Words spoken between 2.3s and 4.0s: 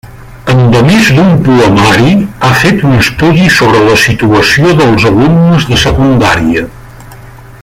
ha fet un estudi sobre